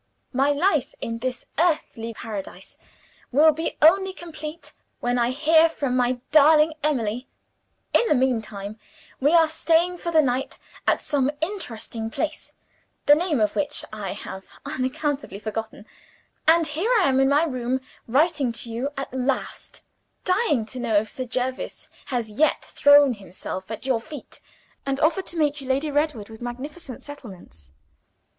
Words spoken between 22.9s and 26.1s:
himself at your feet, and offered to make you Lady